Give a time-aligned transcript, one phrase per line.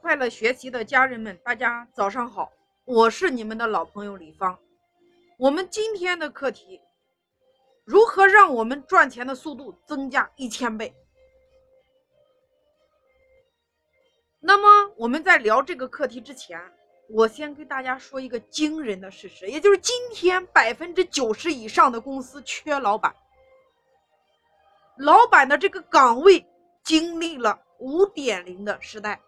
[0.00, 2.50] 快乐学习的家人们，大家早上好，
[2.86, 4.58] 我是你们的老朋友李芳。
[5.38, 6.80] 我们今天的课题：
[7.84, 10.94] 如何让我们赚钱的速度增加一千倍？
[14.40, 16.58] 那么我们在聊这个课题之前，
[17.10, 23.14] 我先跟大家说一个惊人的事实，也就是今天百分之九十以上的公司缺老板，
[24.96, 26.42] 老板的这个岗位
[26.82, 27.60] 经历了。
[27.82, 29.18] 五点零的时代，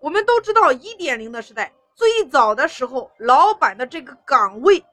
[0.00, 4.84] 我们都知道，一点零的时代最早的时候，老板的这个岗位，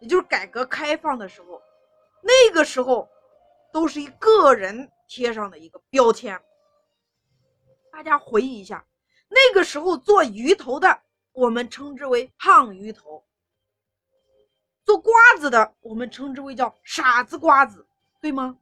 [0.00, 1.62] 也就是改革开放的时候，
[2.20, 3.08] 那个时候
[3.72, 6.40] 都是一个人贴上的一个标签。
[7.92, 8.84] 大家回忆一下，
[9.28, 11.00] 那个时候做鱼头的，
[11.32, 13.22] 我们称之为胖鱼头；
[14.84, 17.86] 做瓜子的，我们称之为叫傻子瓜子，
[18.20, 18.58] 对吗？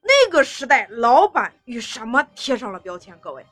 [0.00, 3.18] 那个时代，老板与什么贴上了标签？
[3.20, 3.46] 各位，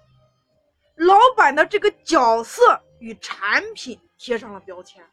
[1.07, 5.05] 老板的这个角色与产品贴上了标签。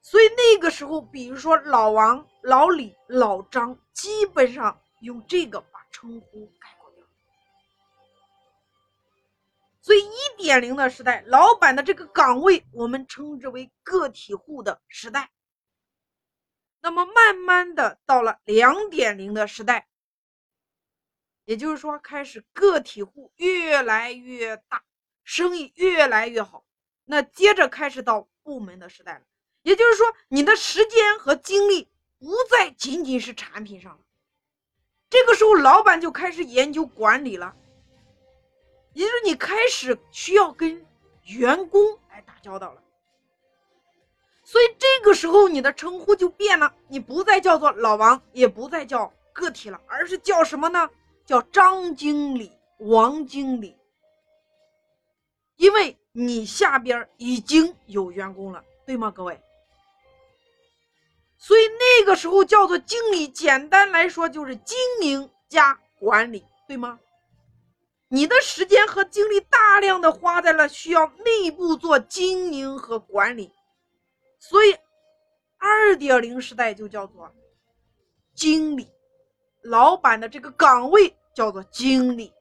[0.00, 7.04] 所以那个时候，比如说老王、老李、老张，基本上用这个把称呼概括掉。
[9.80, 15.30] 所以一点零的时代，老板的这个岗位，我们称之为个体户的时代。
[16.80, 19.86] 那么慢慢的到了两点零的时代，
[21.44, 24.82] 也就是说开始个体户越来越大，
[25.24, 26.64] 生意越来越好。
[27.04, 29.22] 那接着开始到部门的时代了，
[29.62, 33.98] 也就是说你的时间和精力不再仅仅是产品上了。
[35.10, 37.54] 这个时候老板就开始研究管理了，
[38.94, 40.86] 也就是你开始需要跟
[41.24, 42.82] 员工来打交道了。
[44.44, 50.88] 所以这个时候，你的称呼就变了，你不再叫做老王，也不再叫个体了，而是叫什么呢？
[51.24, 53.76] 叫张经理、王经理。
[55.56, 59.40] 因为你下边已经有员工了，对吗，各位？
[61.38, 66.98] 所以那个时候叫做经理，简单来说就是经营加管理，对吗？
[68.08, 73.50] 你的时间和精力大量的花在了需要内部做经营和管理。
[74.38, 74.76] 所以，
[75.58, 77.32] 二点零时代就叫做
[78.34, 78.88] 经理，
[79.62, 82.32] 老板的这个岗位叫做经理。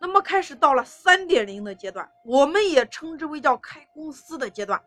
[0.00, 4.82] 那么开始到了三点零的阶段，我们也称之为叫开公司的阶段，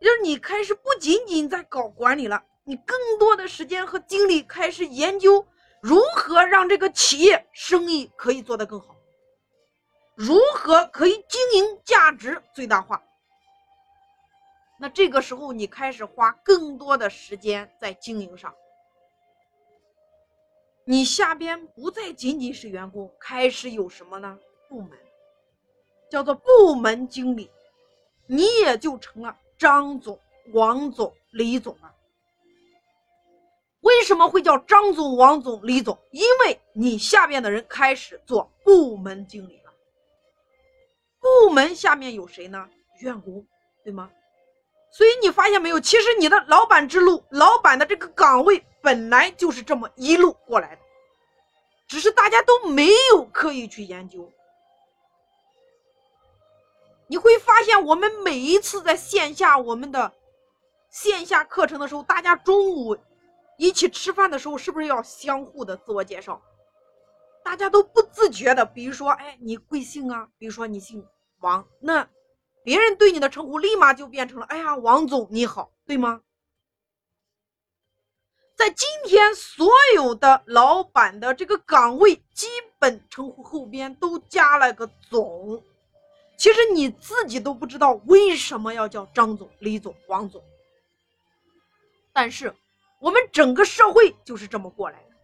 [0.00, 5.46] 就是你开始不仅仅在搞管理了，你更多的时间和精力开始研究
[5.80, 8.96] 如何让这个企业生意可以做得更好，
[10.16, 13.00] 如何可以经营价值最大化。
[14.78, 18.54] 那这个时候，你开始花更多的时间在经营上，
[20.84, 24.38] 你下边不再仅仅是员工，开始有什么呢？
[24.68, 24.98] 部门，
[26.10, 27.50] 叫做部门经理，
[28.26, 30.18] 你也就成了张总、
[30.52, 31.94] 王总、李总了。
[33.80, 35.96] 为什么会叫张总、王总、李总？
[36.10, 39.72] 因为你下边的人开始做部门经理了。
[41.20, 42.68] 部门下面有谁呢？
[43.00, 43.46] 员工，
[43.82, 44.10] 对吗？
[44.96, 45.78] 所以你发现没有？
[45.78, 50.80] 其实你的老板之路，老板的这个岗位本来就是这么一路过来的，
[51.86, 54.32] 只是大家都没有刻意去研究。
[57.08, 60.10] 你会发现，我们每一次在线下我们的
[60.88, 62.96] 线下课程的时候，大家中午
[63.58, 66.40] 一起吃饭的时候，是不是要相互的自我介绍？
[67.44, 70.26] 大家都不自觉的，比如说，哎，你贵姓啊？
[70.38, 71.06] 比如说你姓
[71.40, 72.08] 王，那。
[72.66, 76.20] 别人对你的称呼立马就变成了“哎呀，王总你好”，对吗？
[78.56, 82.48] 在今天，所有的老板的这个岗位基
[82.80, 85.62] 本称呼后边都加了个“总”，
[86.36, 90.42] 其实你自己都不知道为什么要叫张总、李总、王总，
[92.12, 92.52] 但是
[92.98, 95.16] 我们整个社会就是这么过来的。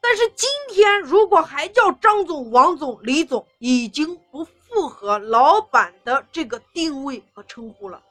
[0.00, 4.44] 但是今天，如果还叫张总、王总、李总，已经不。
[4.80, 8.02] 不合老板的这个定位和称呼了，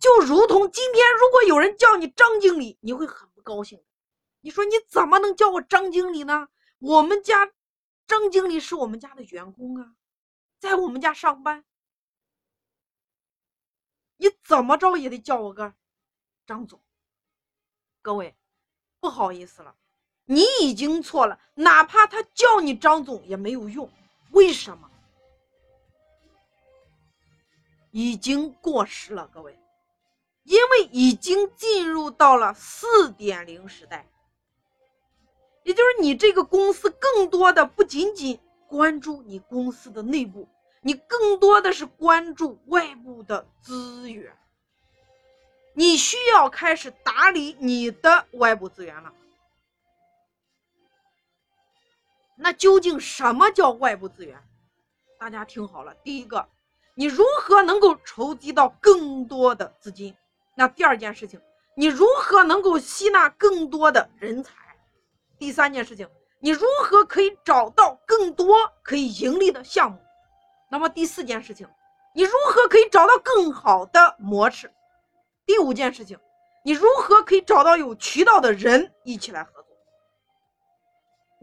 [0.00, 3.84] 就如同今天，如果有人叫你张经理，你会很不高兴。
[4.40, 6.48] 你说你怎么能叫我张经理呢？
[6.78, 7.52] 我们家
[8.06, 9.94] 张经理是我们家的员工啊，
[10.58, 11.62] 在我们家上班，
[14.16, 15.74] 你怎么着也得叫我个
[16.46, 16.82] 张总。
[18.00, 18.34] 各位，
[19.00, 19.76] 不好意思了，
[20.24, 23.86] 你已经错了，哪怕他叫你张总也没有用。
[24.34, 24.90] 为什么
[27.92, 29.28] 已经过时了？
[29.32, 29.56] 各位，
[30.42, 34.08] 因为已经进入到了四点零时代，
[35.62, 40.48] 也就是你这个公司更多的不仅仅关注你公司的内部，
[40.80, 44.36] 你更多的是关注外部的资源。
[45.74, 49.12] 你需要开始打理你的外部资源了。
[52.36, 54.36] 那究竟什么叫外部资源？
[55.18, 56.46] 大家听好了，第一个，
[56.94, 60.14] 你如何能够筹集到更多的资金？
[60.56, 61.40] 那第二件事情，
[61.76, 64.52] 你如何能够吸纳更多的人才？
[65.38, 66.08] 第三件事情，
[66.40, 69.98] 你如何可以找到更多可以盈利的项目？
[70.70, 71.68] 那么第四件事情，
[72.14, 74.70] 你如何可以找到更好的模式？
[75.46, 76.18] 第五件事情，
[76.64, 79.63] 你如何可以找到有渠道的人一起来合作？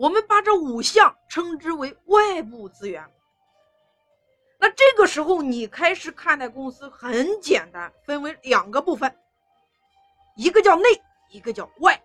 [0.02, 3.08] 我们把这五项称之为外部资源。
[4.58, 9.16] 那这个时候，你开始看待公司很简单，分为两个部分，
[10.36, 10.90] 一个叫内，
[11.30, 12.04] 一个叫外。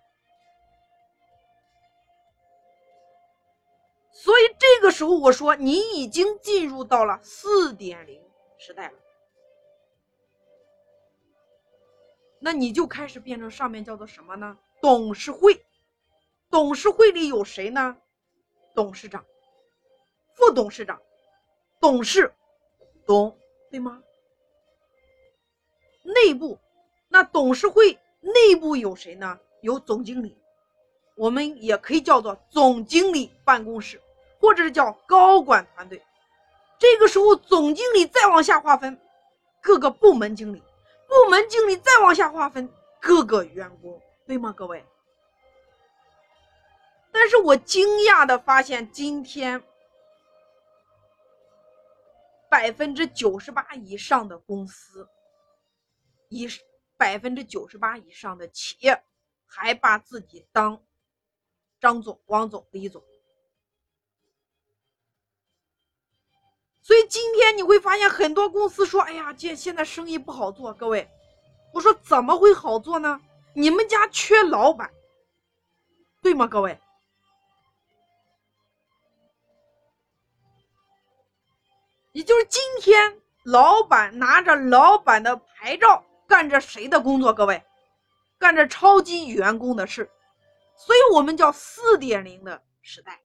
[4.13, 8.23] 所以这个时候，我说你已经进入到了四点零
[8.59, 8.99] 时代了。
[12.41, 14.59] 那你就开始变成上面叫做什么呢？
[14.83, 15.65] 董事会，
[16.57, 17.99] 董事会里有谁呢？
[18.75, 19.23] 董事长、
[20.33, 20.99] 副董事长、
[21.79, 22.33] 董事、
[23.05, 23.37] 董，
[23.71, 24.03] 对吗？
[26.03, 26.59] 内部，
[27.11, 29.39] 那董事会内部有谁呢？
[29.61, 30.35] 有总经理，
[31.15, 34.01] 我们也可以叫做总经理办公室，
[34.41, 36.03] 或者是叫高管团队。
[36.79, 38.99] 这个时候，总经理再往下划分，
[39.61, 40.63] 各个部门经理。
[41.07, 42.67] 部门经理再往下划分
[42.99, 44.83] 各个员工，对吗，各位？
[47.19, 49.63] 但是我惊讶的发现，今天
[52.51, 55.09] 百分之九十八以上的公司，
[56.29, 56.47] 以
[56.99, 59.03] 百分之九十八以上的企业，
[59.47, 60.85] 还把自己当
[61.81, 63.03] 张总、王总、李总。
[66.83, 71.11] 所以今天你会发现很多公司说：“哎呀，这现在生意不好做。”各位，
[71.73, 73.19] 我说怎么会好做呢？
[73.55, 74.93] 你们家缺老板，
[76.21, 76.47] 对吗？
[76.47, 76.79] 各位，
[82.17, 87.35] 也就是今天老板拿着老板的牌照干着谁的工作？
[87.35, 87.63] 各位，
[88.39, 90.11] 干着超级员工的事。
[90.79, 93.23] 所以我们叫四点零的时代，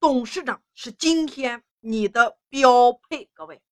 [0.00, 1.62] 董事长是今天。
[1.78, 3.62] 你的标配，各位。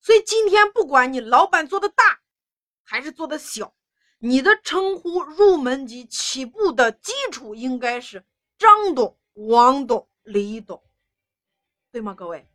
[0.00, 2.18] 所以今天不管你老板做的大
[2.82, 3.72] 还是做的小，
[4.18, 8.26] 你的称呼入门级起步的基础应该是
[8.58, 10.82] 张董、王董、李董，
[11.92, 12.14] 对吗？
[12.14, 12.46] 各位。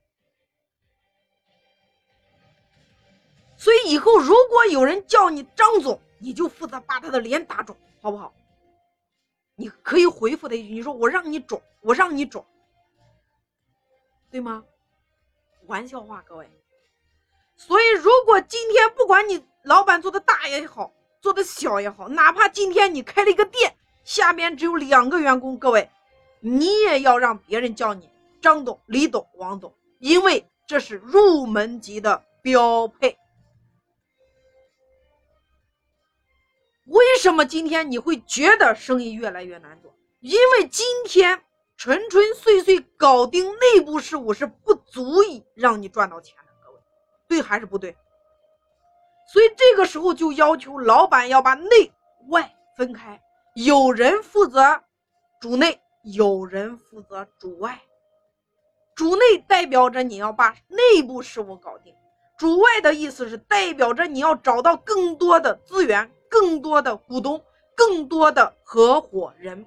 [3.58, 8.34] 所以以后如果有人叫你张总，你就负责把他的脸打肿，好不好？
[9.56, 12.46] 你可以回复他一句，你说我让你肿，我让你肿。
[14.30, 14.64] 对吗？
[15.68, 16.50] 玩笑话，各位。
[17.56, 25.90] 所以，如果今天不管你老板做的大也好，做的小也好，哪怕今天你开了一个店，下边只有两个员工，各位，
[26.42, 28.10] 你也要让别人叫你
[28.46, 33.18] 张董、李董、王董，因为这是入门级的标配。
[36.86, 39.92] 为什么今天你会觉得生意越来越难做？
[40.20, 41.42] 因为今天。
[41.78, 46.80] 纯纯粹粹搞定内部事务是不足以让你赚到钱的，各位，
[47.28, 47.94] 对还是不对？
[49.28, 51.92] 所以这个时候就要求老板要把内
[52.30, 53.22] 外分开，
[53.56, 54.82] 有人负责
[55.42, 57.78] 主内，有人负责主外。
[58.96, 61.94] 主内代表着你要把内部事务搞定，
[62.38, 67.44] 主外的意思是代表着你要找到更多的资源、更多的股东、
[67.76, 69.66] 更多的合伙人。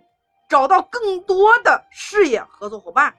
[0.49, 3.15] 找到更多的事业合作伙伴。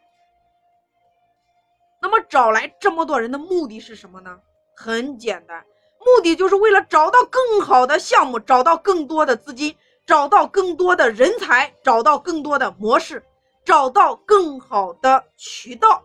[2.02, 4.40] 那么找来这么多人的目的是什么呢？
[4.76, 5.64] 很简单，
[6.00, 9.76] 目的就是为了找到更好的项目，找到更多的资金，
[10.08, 13.24] 找到更多的人才，找到更多的模式，
[13.70, 16.04] 找到更好的渠道，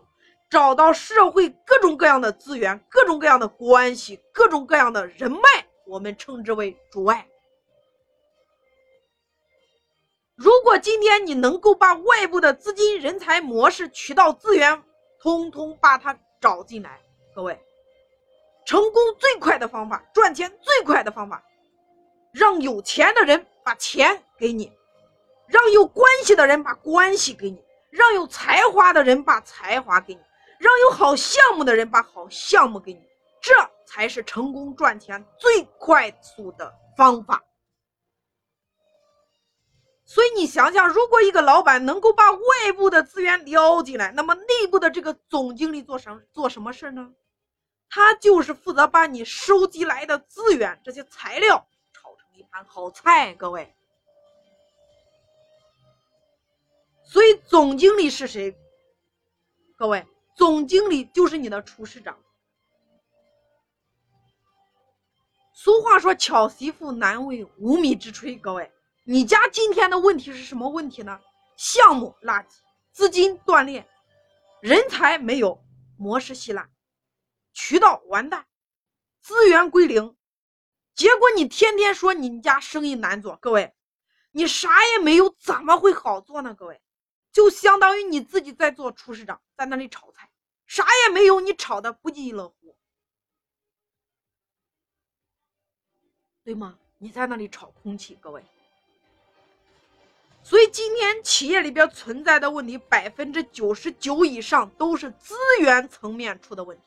[0.51, 5.39] 找到社会各种各样的资源、各种各样的关系、各种各样的人脉，
[5.87, 7.27] 我们称之为主外。
[10.35, 14.83] 如果今天你能够把外部的资金、人才、模式、渠道、资源，
[15.19, 17.01] 通通把它找进来，
[17.33, 17.59] 各位，
[18.63, 21.43] 成功最快的方法，赚钱最快的方法，
[22.31, 24.71] 让有钱的人把钱给你，
[25.47, 30.21] 让有关系的人把关系给你，让有才华的人把才华给你，
[30.59, 33.01] 让有好项目的人把好项目给你，
[33.41, 33.53] 这
[33.85, 37.43] 才是成功赚钱最快速的方法。
[40.07, 47.11] 所以你想想，如果一个老板能够把外部的资源撩进来，那么内部的这个总经理做什做什么事呢？
[47.89, 53.33] 他就是负责把你收集来的资源这些材料炒成一盘好菜。
[53.33, 53.75] 各位，
[57.05, 58.57] 所以总经理是谁？
[59.77, 62.17] 各位，总经理就是你的厨师长。
[65.53, 68.71] 俗话说：“巧媳妇难为无米之炊。”各位。
[69.07, 71.21] 你家今天的问题是什么问题呢？
[71.57, 72.47] 项目垃圾，
[72.91, 73.87] 资金断裂，
[74.61, 75.63] 人才没有，
[75.95, 76.67] 模式稀烂，
[77.53, 78.47] 渠道完蛋，
[79.21, 80.17] 资源归零。
[80.95, 83.75] 结果你天天说你家生意难做，各位，
[84.31, 86.55] 你啥也没有，怎么会好做呢？
[86.55, 86.81] 各位，
[87.35, 90.29] 就相当于你自己在做厨师长，在那里炒菜，
[90.65, 92.77] 啥也没有，你炒的不亦乐乎，
[96.45, 96.79] 对吗？
[96.97, 98.41] 你在那里炒空气，各位。
[100.43, 106.83] 所以今天企业里边存在的问题，百分之九十九以上都是资源层面出的问题。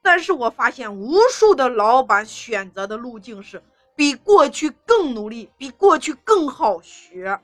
[0.00, 3.60] 但是我发现无数的老板选择的路径是
[3.96, 7.40] 比过去更努力，比过去更好学，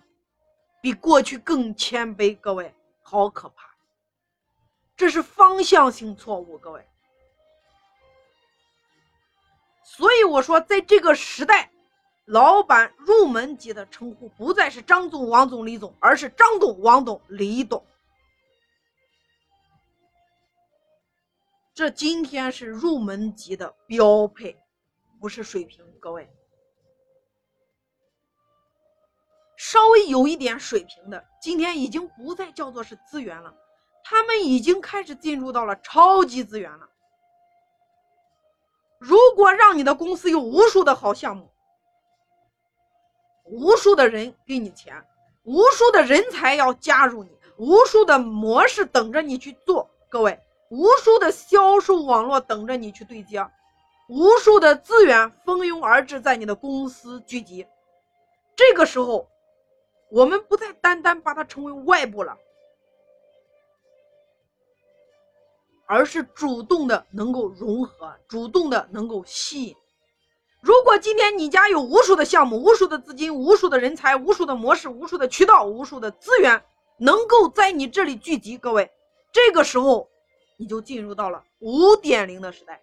[0.80, 2.38] 比过去更谦卑。
[2.38, 3.70] 各位，好可怕！
[4.96, 6.86] 这是方向性错误，各位。
[9.82, 11.70] 所以我说，在这个时代。
[12.26, 17.84] 老板入门级的称呼不再是张总、王总、李总，而是张董、王董、李董。
[21.74, 24.56] 这今天是入门级的标配，
[25.18, 25.84] 不是水平。
[25.98, 26.30] 各位，
[29.62, 33.54] 稍微有一点水平的，今天已经不再叫做是资源了，
[34.02, 36.88] 他们已经开始进入到了超级资源了。
[38.98, 41.50] 如果让你的公司有无数的好项目，
[43.44, 45.04] 无数的人给你钱，
[45.42, 49.90] 无数的人才要加入你，无数的模式等着你去做。
[50.08, 50.40] 各位，
[50.70, 53.46] 无数的销售网络等着你去对接，
[54.08, 57.66] 无数的资源蜂拥而至，在你的公司聚集。
[58.56, 59.28] 这个时候，
[60.10, 62.36] 我们不再单单把它称为外部了，
[65.86, 69.76] 而是主动的能够融合，主动的能够吸引。
[70.60, 76.62] 如果今天你家有无数的项目、无数的资金、无数的人才、无数的模式、无数的渠道、无数的资源，
[76.98, 78.90] 能够在你这里聚集，各位，
[79.32, 80.10] 这个时候
[80.58, 82.82] 你就进入到了五点零的时代，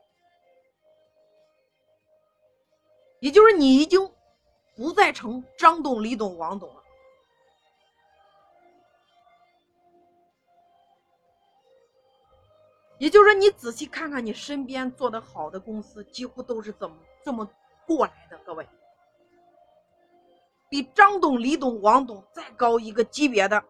[3.20, 4.10] 也就是你已经
[4.76, 6.84] 不再成张董、李董、王董了。
[13.00, 17.50] 也就是说，你仔细看看你身边做的好的公司，几乎都是怎么这么。
[17.86, 18.68] 过来的各位，
[20.70, 23.64] 比张董、李董、王董再高一个级别的，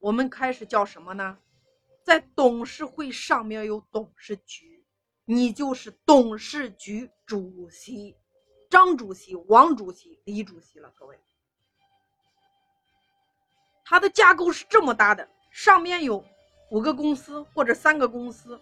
[0.00, 1.38] 我们开始叫什么呢？
[2.02, 4.84] 在董事会上面有董事局，
[5.24, 8.16] 你就是董事局主席，
[8.68, 10.92] 张主席、王主席、李主席了。
[10.96, 11.16] 各位，
[13.84, 16.24] 它的架构是这么大的，上面有
[16.70, 18.60] 五个公司或者三个公司。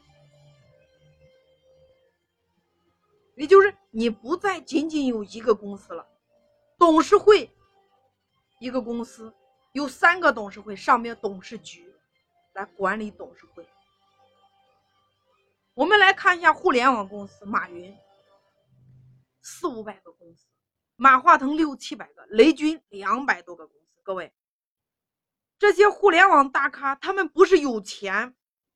[3.36, 6.04] 也就是你不再仅仅有一个公司了，
[6.76, 7.48] 董事会
[8.58, 9.32] 一个公司
[9.72, 11.94] 有三个董事会，上面董事局
[12.54, 13.64] 来管理董事会。
[15.74, 17.96] 我们来看一下互联网公司，马云
[19.40, 20.48] 四五百个公司，
[20.96, 24.00] 马化腾六七百个，雷军两百多个公司。
[24.02, 24.32] 各位，
[25.58, 28.34] 这些互联网大咖，他们不是有钱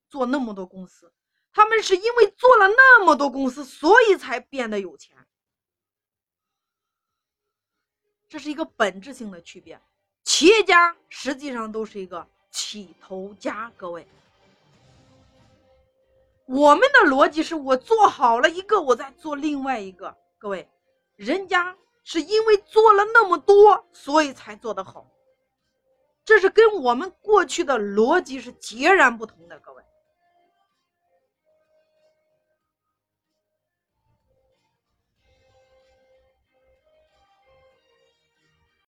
[0.09, 1.11] 做那么多公司。
[1.51, 5.15] 他们是因为做了那么多公司，所以才变得有钱。
[8.27, 9.79] 这是一个本质性的区别。
[10.23, 14.07] 企业家实际上都是一个起头家，各位。
[16.45, 20.13] 我们的逻辑是我做好了一个，我再做另外一个。
[20.39, 20.67] 各位，
[21.15, 25.07] 人家是因为做了那么多，所以才做得好。
[26.25, 29.83] 这是跟我们过去的逻辑是截然不同的，各位。